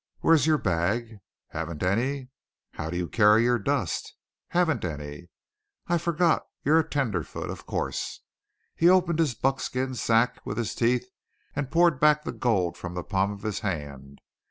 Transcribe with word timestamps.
Where's 0.21 0.47
your 0.47 0.57
bag? 0.57 1.19
Haven't 1.49 1.83
any? 1.83 2.29
How 2.71 2.89
do 2.89 2.97
you 2.97 3.07
carry 3.07 3.43
your 3.43 3.59
dust? 3.59 4.15
Haven't 4.47 4.83
any? 4.83 5.29
I 5.85 5.99
forgot; 5.99 6.41
you're 6.63 6.79
a 6.79 6.89
tenderfoot, 6.89 7.51
of 7.51 7.67
course." 7.67 8.21
He 8.75 8.89
opened 8.89 9.19
his 9.19 9.35
buckskin 9.35 9.93
sack 9.93 10.43
with 10.43 10.57
his 10.57 10.73
teeth, 10.73 11.05
and 11.55 11.69
poured 11.69 11.99
back 11.99 12.23
the 12.23 12.31
gold 12.31 12.79
from 12.79 12.95
the 12.95 13.03
palm 13.03 13.29
of 13.31 13.43
his 13.43 13.59
hand. 13.59 14.21